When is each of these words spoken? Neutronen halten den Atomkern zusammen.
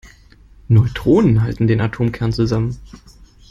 Neutronen 0.67 1.43
halten 1.43 1.67
den 1.67 1.79
Atomkern 1.79 2.33
zusammen. 2.33 2.75